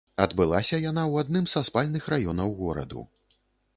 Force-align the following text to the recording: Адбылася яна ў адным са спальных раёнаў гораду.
Адбылася 0.25 0.79
яна 0.89 1.03
ў 1.11 1.25
адным 1.25 1.45
са 1.53 1.63
спальных 1.69 2.09
раёнаў 2.15 2.49
гораду. 2.63 3.09